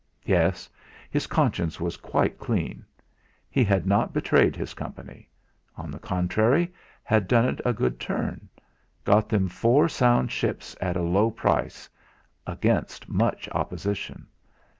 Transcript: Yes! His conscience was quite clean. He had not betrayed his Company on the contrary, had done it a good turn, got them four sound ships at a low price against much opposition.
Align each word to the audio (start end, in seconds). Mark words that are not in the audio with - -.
Yes! 0.25 0.67
His 1.11 1.27
conscience 1.27 1.79
was 1.79 1.95
quite 1.95 2.39
clean. 2.39 2.83
He 3.51 3.63
had 3.63 3.85
not 3.85 4.13
betrayed 4.13 4.55
his 4.55 4.73
Company 4.73 5.29
on 5.77 5.91
the 5.91 5.99
contrary, 5.99 6.73
had 7.03 7.27
done 7.27 7.45
it 7.45 7.61
a 7.63 7.71
good 7.71 7.99
turn, 7.99 8.49
got 9.03 9.29
them 9.29 9.47
four 9.47 9.87
sound 9.87 10.31
ships 10.31 10.75
at 10.81 10.97
a 10.97 11.03
low 11.03 11.29
price 11.29 11.87
against 12.47 13.09
much 13.09 13.47
opposition. 13.49 14.25